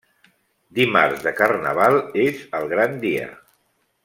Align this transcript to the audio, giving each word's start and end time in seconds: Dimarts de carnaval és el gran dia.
Dimarts 0.79 1.21
de 1.27 1.33
carnaval 1.41 2.01
és 2.27 2.43
el 2.61 2.69
gran 2.75 3.01
dia. 3.05 3.33